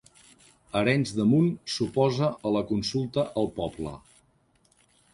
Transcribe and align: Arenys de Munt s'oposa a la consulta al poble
Arenys 0.79 1.11
de 1.17 1.25
Munt 1.33 1.51
s'oposa 1.75 2.31
a 2.51 2.57
la 2.57 2.65
consulta 2.73 3.29
al 3.43 3.55
poble 3.63 3.97